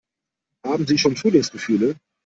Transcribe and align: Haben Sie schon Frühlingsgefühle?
Haben 0.65 0.87
Sie 0.87 0.97
schon 0.97 1.15
Frühlingsgefühle? 1.15 1.95